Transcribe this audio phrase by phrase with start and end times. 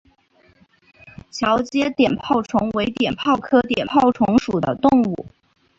[1.29, 5.27] 桥街碘泡虫为碘泡科碘泡虫属的动物。